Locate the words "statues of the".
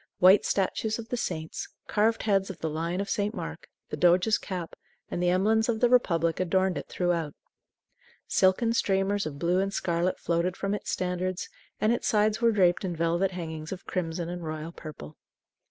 0.45-1.15